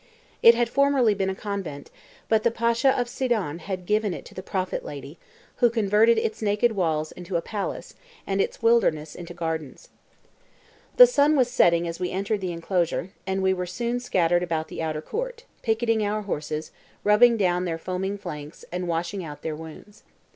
It 0.41 0.55
had 0.55 0.67
formerly 0.67 1.13
been 1.13 1.29
a 1.29 1.35
convent, 1.35 1.91
but 2.27 2.41
the 2.41 2.49
Pasha 2.49 2.89
of 2.99 3.07
Sidon 3.07 3.59
had 3.59 3.85
given 3.85 4.15
it 4.15 4.25
to 4.25 4.33
the 4.33 4.41
"prophet 4.41 4.83
lady," 4.83 5.19
who 5.57 5.69
converted 5.69 6.17
its 6.17 6.41
naked 6.41 6.71
walls 6.71 7.11
into 7.11 7.35
a 7.35 7.41
palace, 7.43 7.93
and 8.25 8.41
its 8.41 8.63
wilderness 8.63 9.13
into 9.13 9.35
gardens. 9.35 9.89
The 10.97 11.05
sun 11.05 11.35
was 11.35 11.51
setting 11.51 11.87
as 11.87 11.99
we 11.99 12.09
entered 12.09 12.41
the 12.41 12.51
enclosure, 12.51 13.11
and 13.27 13.43
we 13.43 13.53
were 13.53 13.67
soon 13.67 13.99
scattered 13.99 14.41
about 14.41 14.69
the 14.69 14.81
outer 14.81 15.03
court, 15.03 15.43
picketing 15.61 16.03
our 16.03 16.23
horses, 16.23 16.71
rubbing 17.03 17.37
down 17.37 17.65
their 17.65 17.77
foaming 17.77 18.17
flanks, 18.17 18.65
and 18.71 18.87
washing 18.87 19.23
out 19.23 19.43
their 19.43 19.55
wounds. 19.55 20.01